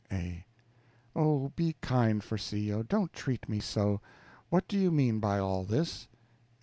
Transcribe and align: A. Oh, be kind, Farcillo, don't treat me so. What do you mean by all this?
A. 0.11 0.43
Oh, 1.15 1.49
be 1.55 1.75
kind, 1.81 2.23
Farcillo, 2.23 2.81
don't 2.81 3.13
treat 3.13 3.47
me 3.47 3.59
so. 3.59 4.01
What 4.49 4.67
do 4.67 4.75
you 4.75 4.89
mean 4.89 5.19
by 5.19 5.37
all 5.37 5.63
this? 5.63 6.07